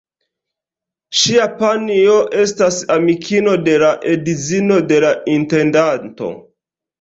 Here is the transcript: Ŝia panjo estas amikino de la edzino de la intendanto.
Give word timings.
Ŝia 1.23 1.43
panjo 1.59 2.15
estas 2.43 2.79
amikino 2.95 3.53
de 3.67 3.77
la 3.85 3.91
edzino 4.15 4.79
de 4.93 4.99
la 5.05 5.13
intendanto. 5.37 6.33